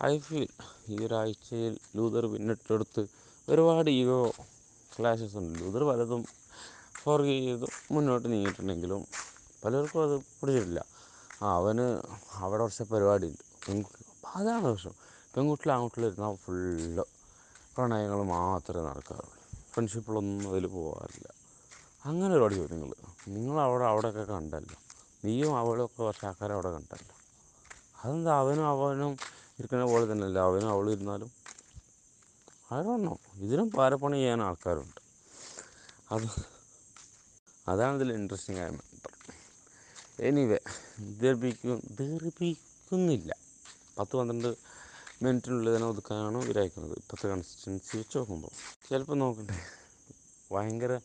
ഐ 0.00 0.18
ഫീൽ 0.18 0.46
ഈ 0.88 0.96
ഒരാഴ്ചയിൽ 1.06 1.74
ലൂതർ 1.96 2.26
പിന്നിട്ടെടുത്ത് 2.32 3.02
ഒരുപാട് 3.48 3.90
ഈഗോ 3.90 4.20
ക്ലാഷസ് 4.92 5.36
ഉണ്ട്. 5.36 5.54
ലൂതർ 5.60 5.84
പലതും 5.84 6.22
ഫോർഗീവ് 7.02 7.44
ചെയ്ത് 7.46 7.66
മുന്നോട്ട് 7.94 8.26
നീങ്ങിയിട്ടുണ്ടെങ്കിലും 8.32 9.02
പലർക്കും 9.64 10.02
അത് 10.02 10.16
പിടിച്ചിട്ടില്ല. 10.38 10.80
ആ 11.42 11.56
അവന് 11.58 11.86
അവിടെ 12.42 12.62
കുറച്ച് 12.62 12.84
പരിപാടി 12.92 13.26
ഉണ്ട് 13.26 13.42
പെൺകുട്ടി 13.66 14.04
അതാണ് 14.26 14.62
പ്രശ്നം. 14.62 14.94
പെൺകുട്ടികൾ 15.36 15.72
ആൺകുട്ടികൾ 15.72 16.06
ഇരുന്നാൽ 16.06 16.34
ഫുള്ള് 16.34 17.04
പ്രണയങ്ങൾ 17.76 18.22
മാത്രമേ 18.22 18.88
നടക്കാറുള്ളൂ. 18.88 19.36
ഫ്രണ്ട്ഷിപ്പുകളൊന്നും 19.72 20.50
അതിൽ 20.50 20.66
പോകാറില്ല. 20.66 21.28
അങ്ങനെ 22.04 22.34
ഒരുപാട് 22.34 22.54
ചോദ്യങ്ങൾ. 22.54 22.90
നിങ്ങൾ 23.28 23.60
അവിടെ 23.60 23.84
അവിടെയൊക്കെ 23.84 24.22
കണ്ടല്ലോ. 24.22 24.78
നീയും 25.24 25.58
അവളൊക്കെ 25.58 26.26
ആൾക്കാരെ 26.26 26.52
അവിടെ 26.52 26.72
കണ്ടല്ലോ. 26.72 27.14
അതെന്താ? 28.04 28.38
അവനും 28.38 28.66
അവനും 28.66 29.12
ഇരിക്കുന്ന 29.58 29.84
പോലെ 29.84 30.12
തന്നെ 30.12 30.26
അല്ല 30.26 30.38
അവനും 30.38 30.68
അവളും 30.68 30.92
ഇരുന്നാലും. 30.92 31.32
ആരോണോ 32.72 33.18
ഇതിനും 33.34 33.70
പാരപ്പണി 33.70 34.16
ചെയ്യാൻ 34.16 34.42
ആൾക്കാരുണ്ട്. 34.42 35.00
അത് 36.10 36.44
അതാണ് 37.68 37.96
ഇതിൽ 37.96 38.12
ഇൻട്രസ്റ്റിംഗ് 38.12 38.60
ആയ 38.60 38.68
മാറ്റർ 38.68 39.12
എനിവേ 40.20 40.58
ദീർഘിപ്പിക്കും 41.00 41.82
ദീർഘിക്കുന്നില്ല 42.00 43.41
പത്ത് 43.98 44.16
പന്ത്രണ്ട് 44.16 44.56
മിനിറ്റിനുള്ളിൽ 45.24 45.76
തന്നെ 45.76 45.88
ഒതുക്കാനാണ് 45.88 46.44
ഇവരയക്കുന്നത് 46.44 46.92
ഇപ്പോഴത്തെ 46.92 47.28
കൺസിസ്റ്റൻസി 47.28 47.96
വെച്ച് 47.96 48.18
നോക്കുമ്പോൾ 48.18 48.52
ചിലപ്പോൾ 48.88 49.14
നോക്കട്ടെ 49.14 49.58
ഭയങ്കര 50.54 51.00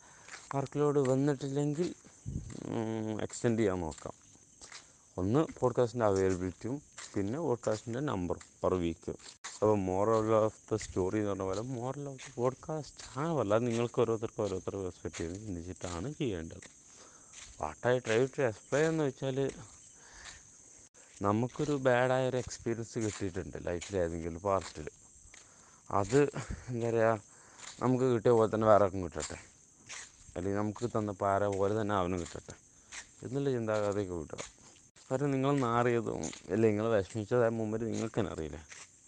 വർക്ക് 0.55 0.79
ലോഡ് 0.79 0.99
വന്നിട്ടില്ലെങ്കിൽ 0.99 1.95
എക്സ്റ്റെൻഡ് 3.21 3.59
ചെയ്യാൻ 3.59 3.81
നോക്കാം. 3.81 4.13
ഒന്ന് 5.17 5.59
പോഡ്കാസ്റ്റിന്റെ 5.59 6.05
അവൈലബിലിറ്റിയും 6.05 6.81
പിന്നെ 7.15 7.39
പോഡ്കാസ്റ്റിന്റെ 7.39 7.99
നമ്പറും 7.99 8.41
പെർ 8.63 8.73
വീക്ക് 8.73 9.11
അപ്പോൾ 9.53 9.77
മോറൽ 9.77 10.33
ഓഫ് 10.35 10.73
ദ 10.73 10.75
സ്റ്റോറി 10.75 11.17
എന്ന് 11.17 11.29
പറഞ്ഞ 11.29 11.41
പോലെ 11.41 11.61
മോറൽ 11.61 12.09
ഓഫ് 12.09 12.31
ദ 12.31 12.33
പോഡ്കാസ്റ്റ് 12.35 13.19
ആണ്. 13.19 13.39
അല്ലാതെ 13.39 13.63
നിങ്ങൾക്ക് 13.63 14.01
ഓരോരുത്തർക്കും 14.01 14.43
ഓരോരുത്തർ 14.43 14.75
ചെയ്ത് 15.17 15.33
ചിന്തിച്ചിട്ടാണ് 15.33 16.13
ചെയ്യേണ്ടത്. 16.13 16.67
What 17.61 17.87
I 17.87 17.99
try 17.99 18.25
to 18.25 18.41
explain 18.41 18.89
എന്ന് 18.89 19.03
വെച്ചാൽ 19.03 19.51
നമുക്കൊരു 21.25 21.73
ബാഡായ 21.85 22.23
ഒരു 22.31 22.37
എക്സ്പീരിയൻസ് 22.43 22.97
കിട്ടിയിട്ടുണ്ട് 23.05 23.57
ലൈഫിൽ 23.67 23.95
ഏതെങ്കിലും 24.01 24.41
പാർട്ടിൽ 24.47 24.87
അത് 25.99 26.19
എന്താ 26.71 26.89
പറയുക 26.89 27.11
നമുക്ക് 27.81 28.05
കിട്ടിയ 28.13 28.31
പോലെ 28.37 28.49
തന്നെ 28.53 28.67
വേറെ 28.71 28.83
ആർക്കും 28.85 29.01
കിട്ടട്ടെ. 29.05 29.37
അല്ലെങ്കിൽ 30.35 30.59
നമുക്ക് 30.61 30.85
തന്ന 30.95 31.11
പാര 31.23 31.41
പോലെ 31.59 31.73
തന്നെ 31.79 31.95
അവനും 32.01 32.19
കിട്ടട്ടെ. 32.23 32.53
എന്നുള്ള 33.23 33.49
ചിന്താഗതിയൊക്കെ 33.55 34.15
വിട്ടുക 34.21 34.43
കാരണം 35.09 35.31
നിങ്ങൾ 35.35 35.51
നാറിയതും 35.65 36.23
അല്ലെങ്കിൽ 36.53 36.69
നിങ്ങൾ 36.69 36.87
വിഷമിച്ചതായ 36.93 37.51
മുമ്പിൽ 37.59 37.83
നിങ്ങൾക്ക് 37.91 38.17
തന്നെ 38.19 38.31
അറിയില്ല. 38.35 38.59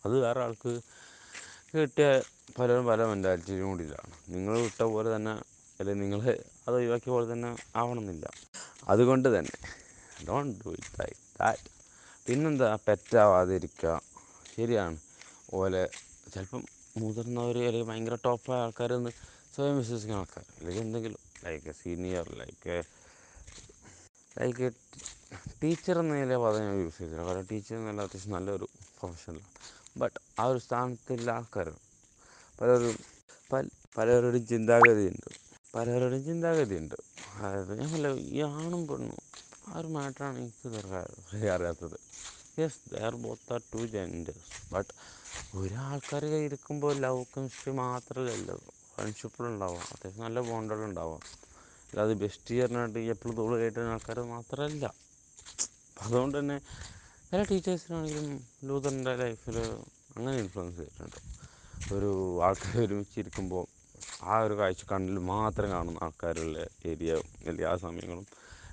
അത് 0.05 0.15
വേറെ 0.25 0.39
ആൾക്ക് 0.45 0.71
കിട്ടിയ 1.71 2.07
പലരും 2.57 2.85
പല 2.91 3.01
മെന്റാലിറ്റിയും 3.11 3.67
കൂടിയിലാണ് 3.71 4.13
നിങ്ങൾ 4.35 4.53
വിട്ട 4.67 4.81
പോലെ 4.93 5.09
തന്നെ 5.15 5.33
അല്ലെങ്കിൽ 5.79 6.01
നിങ്ങൾ 6.03 6.21
അത് 6.67 6.75
ഒഴിവാക്കിയ 6.79 7.11
പോലെ 7.15 7.27
തന്നെ 7.33 7.49
ആവണമെന്നില്ല. 7.81 8.25
അതുകൊണ്ട് 8.93 9.29
തന്നെ 9.37 9.57
don't 10.29 10.55
do 10.63 10.71
it 10.79 10.95
like 11.01 11.19
that 11.41 11.67
പിന്നെന്താ 12.29 12.67
പെറ്റാവാതിരിക്കുക 12.87 13.91
ശരിയാണ്. 14.55 14.97
ഓലെ 15.59 15.81
ചിലപ്പം 16.33 16.63
മുതിർന്നവർ 16.99 17.55
അല്ലെങ്കിൽ 17.61 17.87
ഭയങ്കര 17.89 18.15
ടോപ്പായ 18.25 18.57
ആൾക്കാരെന്ന് 18.65 19.11
സ്വയം 19.53 19.75
വിശ്വസിക്കുന്ന 19.79 20.19
ആൾക്കാർ 20.19 20.43
അല്ലെങ്കിൽ 20.57 20.81
എന്തെങ്കിലും 20.85 21.21
like 21.45 21.73
senior 21.79 22.27
like 22.41 22.75
like 24.39 24.67
teacher 25.61 25.95
എന്ന 26.01 26.19
നില 26.19 26.37
പദം 26.43 26.61
ഞാൻ 26.67 26.75
യൂസ് 26.83 26.97
ചെയ്തില്ല 26.99 27.23
കാരണം 27.29 27.47
ടീച്ചർ 27.51 27.75
എന്നല്ല 27.79 28.05
അത്യാവശ്യം 28.07 28.33
നല്ലൊരു 28.35 28.67
പ്രൊഫഷണലാണ് 28.97 29.49
ബട്ട് 30.01 30.19
ആ 30.41 30.45
ഒരു 30.51 30.61
സ്ഥാനത്തുള്ള 30.65 31.29
ആൾക്കാർ 31.37 31.69
പലരും 32.59 32.95
പല 33.51 33.63
പലരുടെയും 33.97 34.45
ചിന്താഗതിയുണ്ട്. 34.53 35.29
പലരുടെയും 35.75 36.23
ചിന്താഗതിയുണ്ട്. 36.29 36.97
അതായത് 37.37 37.73
ഞാൻ 37.81 37.89
പല 37.95 38.13
ഈ 38.35 38.39
ആണും 38.53 38.83
പെണ്ണും 38.91 39.19
ആ 39.69 39.79
ഒരു 39.79 39.89
മാറ്ററാണ് 39.97 40.37
എനിക്ക് 40.43 40.67
അറിയാത്തത്. 41.55 41.98
Yes 42.59 42.79
there 42.93 43.15
both 43.25 43.51
are 43.55 43.61
two 43.73 43.81
genders 43.93 44.51
but 44.73 44.91
ഒരാൾക്കാർ 45.59 46.23
ഇരിക്കുമ്പോൾ 46.45 46.93
ലവ് 47.05 47.21
കെമിസ്ട്രി 47.33 47.71
മാത്രമല്ലല്ലോ. 47.83 48.57
ഫ്രണ്ട്ഷിപ്പിലുണ്ടാവാം 48.93 49.83
അത്യാവശ്യം 49.93 50.23
നല്ല 50.25 50.39
ബോണ്ടുകളുണ്ടാവാം 50.49 51.21
അല്ലാതെ 51.89 52.15
ബെസ്റ്റ് 52.23 52.55
ഇയറിനായിട്ട് 52.55 52.99
എപ്പോഴും 53.13 53.35
തോൾ 53.37 53.51
കയറ്റുന്ന 53.59 53.93
ആൾക്കാർ 53.95 54.19
മാത്രമല്ല. 54.35 54.85
അതുകൊണ്ട് 56.03 56.35
തന്നെ 56.39 56.57
പല 57.29 57.39
ടീച്ചേഴ്സിനാണെങ്കിലും 57.51 58.27
ലൂതറിന്റെ 58.67 59.13
ലൈഫിൽ 59.21 59.57
അങ്ങനെ 60.15 60.35
ഇൻഫ്ലുവൻസ് 60.43 60.77
ചെയ്തിട്ടുണ്ട്. 60.79 61.19
ഒരു 61.95 62.11
ആൾക്കാർ 62.47 62.75
ഒരുമിച്ചിരിക്കുമ്പോൾ 62.85 63.65
ആ 64.31 64.35
ഒരു 64.45 64.55
കാഴ്ച 64.59 64.83
കണ്ണിൽ 64.91 65.17
മാത്രം 65.33 65.69
കാണുന്ന 65.75 66.03
ആൾക്കാരുള്ള 66.05 66.65
ഏരിയ 66.91 67.13
ആ 67.71 67.75
സമയങ്ങളും 67.85 68.25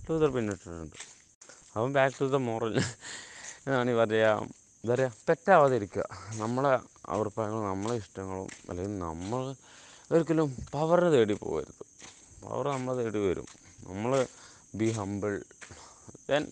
ലൂതർ 0.07 0.31
പിന്നിട്ടിട്ടുണ്ട്. 0.37 0.97
അപ്പം 1.73 1.91
ബാക്ക് 1.99 2.17
ടു 2.21 2.27
ദ 2.35 2.41
മോറൽ 2.49 2.75
ആണ് 3.75 3.91
പറയുക 3.91 4.27
എന്താ 4.81 4.95
പറയുക 4.95 5.13
തെറ്റാവാതിരിക്കുക. 5.29 6.05
നമ്മളെ 6.35 6.73
അഭിപ്രായങ്ങളും 7.09 7.65
നമ്മളെ 7.69 7.95
ഇഷ്ടങ്ങളും 7.97 8.49
അല്ലെങ്കിൽ 8.69 8.99
നമ്മൾ 8.99 9.43
ഒരിക്കലും 10.13 10.57
പവർ 10.75 11.01
തേടി 11.15 11.35
പോകരുത്. 11.35 11.83
പവർ 12.45 12.69
നമ്മളെ 12.69 13.03
തേടി 13.03 13.19
വരും. 13.19 13.49
നമ്മൾ 13.89 14.27
ബി 14.75 14.91
ഹമ്പിൾ 14.91 15.43
ദെൻ 16.29 16.47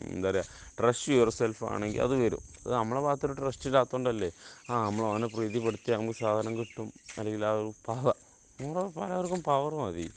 എന്താ 0.00 0.28
പറയുക 0.30 0.44
ട്രസ്റ്റ് 0.78 1.12
യുവർ 1.12 1.30
സെൽഫ് 1.30 1.64
ആണെങ്കിൽ 1.64 2.02
അത് 2.02 2.14
വരും. 2.24 2.42
അത് 2.64 2.72
നമ്മളെ 2.74 3.00
ഭാഗത്തൊരു 3.00 3.32
ട്രസ്റ്റ് 3.32 3.66
ഇല്ലാത്തതുകൊണ്ടല്ലേ 3.66 4.30
ആ 4.70 4.84
നമ്മൾ 4.86 5.04
അവനെ 5.10 5.26
പ്രീതിപ്പെടുത്തി 5.26 5.90
നമുക്ക് 5.90 6.18
സാധനം 6.18 6.58
കിട്ടും. 6.58 6.92
അല്ലെങ്കിൽ 7.18 7.44
ആ 7.44 7.52
ഒരു 7.52 7.72
പവർ 7.86 8.14
നമ്മുടെ 8.60 9.00
പലവർക്കും 9.00 9.42
പവർ 9.42 9.74
മതി. 9.74 10.12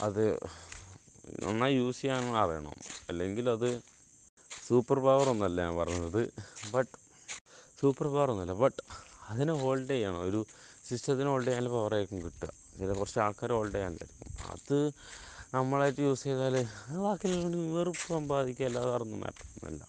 അത് 0.00 0.24
നന്നായി 1.44 1.74
യൂസ് 1.74 2.00
ചെയ്യാൻ 2.00 2.36
അറിയണം. 2.36 2.76
അല്ലെങ്കിൽ 3.08 3.50
അത് 3.50 3.70
സൂപ്പർ 4.70 4.98
പവർ 5.04 5.26
ഒന്നല്ല 5.34 5.58
ഞാൻ 5.66 5.76
പറഞ്ഞത്. 5.82 6.20
ബട്ട് 6.72 6.92
സൂപ്പർ 7.78 8.06
പവർ 8.14 8.28
ഒന്നുമല്ല 8.32 8.54
ബട്ട് 8.64 8.80
അതിനെ 9.30 9.54
ഹോൾഡ് 9.62 9.88
ചെയ്യണം. 9.92 10.20
ഒരു 10.28 10.40
സിസ്റ്റത്തിന് 10.88 11.28
ഹോൾഡ് 11.32 11.48
ചെയ്യാൻ 11.48 11.66
പവറായിരിക്കും 11.74 12.18
കിട്ടുക. 12.26 12.50
ചില 12.78 12.90
കുറച്ച് 13.00 13.18
ആൾക്കാർ 13.24 13.50
ഹോൾഡ് 13.56 13.74
ചെയ്യാനായിരിക്കും. 13.76 14.28
അത് 14.54 14.76
നമ്മളായിട്ട് 15.54 16.00
യൂസ് 16.06 16.24
ചെയ്താൽ 16.28 16.56
ബാക്കിയുള്ള 17.04 17.46
വെറുപ്പ് 17.76 18.04
സമ്പാദിക്കുക 18.12 18.66
അല്ലാതെ 18.68 18.90
വേറെ 18.92 19.04
ഒന്നും 19.06 19.20
മാറ്റമൊന്നുമില്ല 19.24 19.82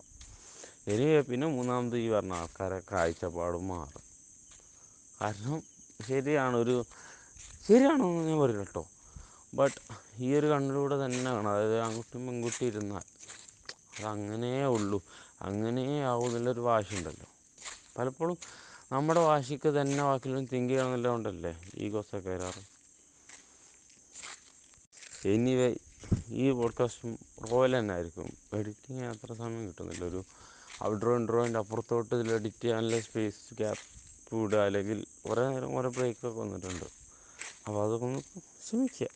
ഇനി 0.92 1.06
പിന്നെ 1.30 1.48
മൂന്നാമത് 1.56 1.98
ഈ 2.04 2.08
പറഞ്ഞ 2.16 2.34
ആൾക്കാരെ 2.42 2.80
കാഴ്ചപ്പാടും 2.92 3.66
മാറും. 3.72 4.04
കാരണം 5.20 5.60
ശരിയാണ് 6.10 6.56
ഒരു 6.64 6.76
ശരിയാണെന്ന് 7.68 8.24
ഞാൻ 8.30 8.40
പറയില്ല 8.44 8.64
കേട്ടോ 8.66 8.84
ബട്ട് 9.60 9.78
ഈ 10.26 10.30
ഒരു 10.40 10.48
കണ്ണിലൂടെ 10.54 10.96
തന്നെ 11.04 11.30
കാണാം 11.36 11.52
അതായത് 11.56 11.78
ആൺകുട്ടിയും 11.86 12.24
പെൺകുട്ടി 12.28 12.64
ഇരുന്നാൽ 12.72 13.06
അത് 13.98 14.06
അങ്ങനേ 14.06 14.64
ഉള്ളൂ. 14.64 15.04
അങ്ങനേ 15.42 16.04
ആവും 16.04 16.28
എന്നുള്ളൊരു 16.28 16.60
വാശിയുണ്ടല്ലോ. 16.60 17.26
പലപ്പോഴും 17.98 18.38
നമ്മുടെ 18.92 19.20
വാശിക്ക് 19.20 19.70
തന്നെ 19.70 20.04
വാക്കിലും 20.04 20.46
തിങ്ക് 20.46 20.70
ചെയ്യണമെന്നുള്ളതുകൊണ്ടല്ലേ 20.70 21.62
ഈഗോസൊക്കെ 21.76 22.30
വരാറ്. 22.30 22.82
എനിവേ 25.28 25.76
ഈ 26.28 26.52
പോഡ്കാസ്റ്റും 26.52 27.20
റോയൽ 27.52 27.80
തന്നെ 27.80 27.94
ആയിരിക്കും. 27.94 28.38
എഡിറ്റിങ് 28.54 29.04
അത്ര 29.04 29.34
സമയം 29.34 29.68
കിട്ടുന്നില്ല. 29.68 30.06
ഒരു 30.06 30.24
ഔട്ട്ഡ്രോ 30.84 31.16
ഇൻട്രോയിന്റെ 31.16 31.60
അപ്പുറത്തോട്ട് 31.60 32.16
ഇതിൽ 32.16 32.32
എഡിറ്റ് 32.32 32.64
ചെയ്യാനുള്ള 32.64 33.00
സ്പേസ് 33.00 33.54
ഗ്യാപ്പ് 33.54 34.36
വിടുക 34.36 34.58
അല്ലെങ്കിൽ 34.58 35.06
കുറേ 35.30 35.48
നേരം 35.48 35.74
കുറേ 35.74 35.90
ബ്രേക്കൊക്കെ 35.90 36.42
വന്നിട്ടുണ്ട്. 36.42 36.86
അപ്പോൾ 37.68 37.86
അതൊക്കെ 37.86 38.06
ഒന്ന് 38.06 38.20
ക്ഷമിക്കുക 38.40 39.08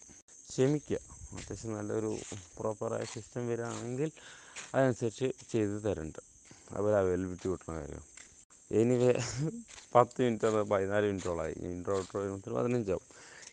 ക്ഷമിക്കുക 0.50 1.15
അത്യാവശ്യം 1.32 1.74
നല്ലൊരു 1.74 2.18
പ്രോപ്പറായ 2.60 3.04
സിസ്റ്റം 3.06 3.48
വരികയാണെങ്കിൽ 3.48 4.12
അതനുസരിച്ച് 4.76 5.52
ചെയ്ത് 5.52 5.84
തരുന്നുണ്ട് 5.86 6.22
അതുപോലെ 6.72 6.98
അവൈലബിലിറ്റി 6.98 7.48
കിട്ടുന്ന 7.50 7.80
കാര്യം. 7.80 8.04
എനിവേ 8.72 9.12
പത്ത് 9.96 10.22
മിനിറ്റ് 10.22 10.46
അത് 10.46 10.64
പതിനാല് 10.64 11.06
മിനിറ്റോളമായി 11.06 11.56
ഇൻട്രോ 11.60 11.98
ഔട്ട്രോ 11.98 12.22
ചെയ്യുമ്പോൾ 12.22 12.56
പതിനഞ്ചാവും 12.60 13.06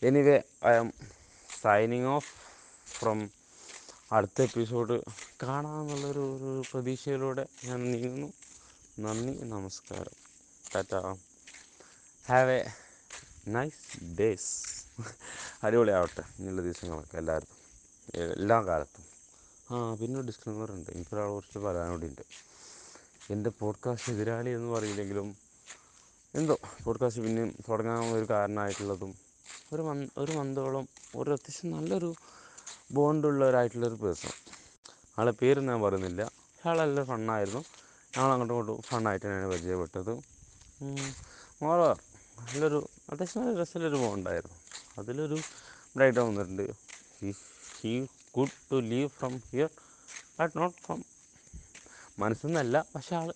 anyway 0.02 0.36
I 0.66 0.72
am 0.72 0.92
signing 1.62 2.06
off 2.06 2.30
from 2.98 3.30
അടുത്ത 4.12 4.42
എപ്പിസോഡ് 4.42 4.96
കാണാമെന്നുള്ളൊരു 5.42 6.36
ഒരു 6.36 6.62
പ്രതീക്ഷയിലൂടെ 6.72 7.46
ഞാൻ 7.64 7.92
നീങ്ങുന്നു. 7.92 8.28
നന്ദി 9.00 9.44
നമസ്കാരം. 9.44 10.16
Tata 10.74 10.94
have 12.24 12.50
a 12.50 12.60
nice 13.48 13.82
days 14.18 14.81
അടിപൊളിയാവട്ടെ 15.64 16.22
ഇനിയുള്ള 16.38 16.62
ദിവസങ്ങളൊക്കെ 16.62 17.18
എല്ലാവർക്കും. 17.18 17.56
എല്ലാ 18.32 18.62
കാലത്തും. 18.62 19.04
ആ 19.76 19.94
പിന്നെ 19.94 20.20
ഒരു 20.20 20.26
ഡിസ്ക്ലൈമർ 20.26 20.70
ഉണ്ട്. 20.70 20.90
എനിക്കൊരാളെ 20.90 21.30
കുറിച്ച് 21.30 21.58
പറയാനോടിയുണ്ട് 21.58 22.22
എന്റെ 23.30 23.50
പോഡ്കാസ്റ്റ് 23.50 24.12
എതിരാളി 24.12 24.50
എന്ന് 24.50 24.68
പറയില്ലെങ്കിലും 24.72 25.36
എന്തോ 26.34 26.58
പോഡ്കാസ്റ്റ് 26.84 27.22
പിന്നെയും 27.22 27.56
തുടങ്ങാൻ 27.68 28.14
ഒരു 28.14 28.26
കാരണമായിട്ടുള്ളതും 28.30 29.14
ഒരു 29.72 29.82
മന്ത് 29.82 30.10
ഒരു 30.18 30.32
മന്തോളം 30.32 30.88
ഒരു 31.16 31.30
അത്യാവശ്യം 31.30 31.70
നല്ലൊരു 31.70 32.14
ബോണ്ടുള്ളവരായിട്ടുള്ളൊരു 32.92 33.94
പേഴ്സൺ 33.94 34.30
ആളെ 35.18 35.32
പേര് 35.32 35.60
ഞാൻ 35.60 35.82
പറയുന്നില്ല. 35.82 36.32
ആളെല്ലാം 36.66 37.06
ഫണ്ണായിരുന്നു. 37.06 37.64
ഞങ്ങൾ 38.18 38.32
അങ്ങോട്ടും 38.32 38.58
ഇങ്ങോട്ടും 38.58 38.82
ഫണ്ണായിട്ട് 38.82 39.26
തന്നെയാണ് 39.26 39.50
പരിചയപ്പെട്ടത്. 39.50 40.12
മോറോവർ 41.62 42.00
നല്ലൊരു 42.40 42.88
അത്യാവശ്യം 43.10 43.46
നല്ല 43.46 43.60
രസമുള്ളൊരു 43.60 43.96
ബോണ്ടായിരുന്നു. 43.96 44.61
അതിലൊരു 44.98 45.38
ബ്രേക്ക് 45.96 46.16
ഡൗൺ 46.16 46.28
വന്നിട്ടുണ്ട്. 46.28 46.66
He 47.80 47.92
good 48.36 48.56
to 48.70 48.76
leave 48.80 49.08
from 49.08 49.42
here 49.50 49.70
but 50.40 50.58
not 50.58 50.76
from 50.84 51.00
മനസ്സിൽ 52.18 52.46
നിന്നല്ല 52.46 52.84
പക്ഷെ 52.94 53.16
ആൾ 53.16 53.28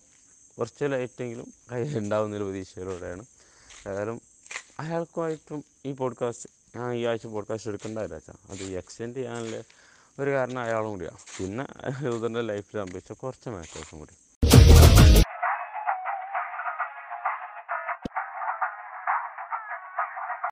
വെർച്വലായിട്ടെങ്കിലും 0.59 1.53
കയ്യിലുണ്ടാവുന്നൊരു 1.71 2.43
പ്രതീക്ഷയിലൂടെയാണ് 2.43 3.23
ഏതായാലും 3.87 4.21
അയാൾക്കുമായിട്ടും 4.79 5.63
ഈ 5.85 5.91
പോഡ്കാസ്റ്റ് 5.91 6.49
ഞാൻ 6.75 6.93
ഈ 6.93 7.05
ആഴ്ച 7.05 7.27
പോഡ്കാസ്റ്റ് 7.27 7.69
എടുക്കേണ്ടതല്ല 7.69 8.15
അത് 8.51 8.63
എക്സ്റ്റെൻഡ് 8.81 9.15
ചെയ്യാനുള്ള 9.15 9.63
ഒരു 10.19 10.31
കാരണം 10.31 10.59
അയാളും 10.59 10.89
കൂടിയാണ് 10.89 11.17
പിന്നെ 11.37 11.65
യൂസറിന്റെ 12.03 12.41
ലൈഫിൽ 12.41 12.77
സംഭവിച്ച 12.79 13.11
കുറച്ച് 13.11 13.49
മാറ്റേഴ്സും 13.49 13.99
കൂടി. 13.99 14.15